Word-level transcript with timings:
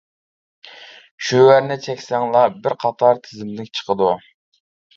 شۇ 1.27 1.41
يەرنى 1.49 1.77
چەكسەڭلار، 1.89 2.57
بىر 2.65 2.77
قاتار 2.87 3.23
تىزىملىك 3.29 3.73
چىقىدۇ. 3.81 4.13